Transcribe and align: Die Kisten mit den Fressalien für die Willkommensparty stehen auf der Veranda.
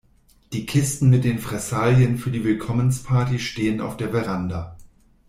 Die 0.51 0.65
Kisten 0.65 1.11
mit 1.11 1.23
den 1.25 1.37
Fressalien 1.37 2.17
für 2.17 2.31
die 2.31 2.43
Willkommensparty 2.43 3.37
stehen 3.37 3.81
auf 3.81 3.97
der 3.97 4.09
Veranda. 4.09 4.75